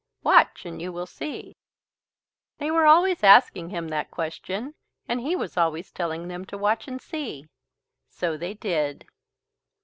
"Watch 0.23 0.65
and 0.65 0.81
you 0.81 0.91
will 0.91 1.05
see." 1.05 1.55
They 2.57 2.71
were 2.71 2.87
always 2.87 3.23
asking 3.23 3.69
him 3.69 3.89
that 3.89 4.09
question 4.09 4.73
and 5.07 5.21
he 5.21 5.35
was 5.35 5.57
always 5.57 5.91
telling 5.91 6.27
them 6.27 6.43
to 6.45 6.57
watch 6.57 6.87
and 6.87 6.99
see. 6.99 7.47
So 8.09 8.35
they 8.35 8.55
did. 8.55 9.05